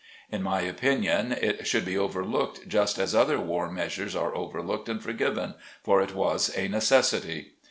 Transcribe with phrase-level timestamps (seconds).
[0.31, 4.99] In my opinion it should be overlooked just as other war measures are overlooked and
[4.99, 7.51] forgiven, for it was a necessity.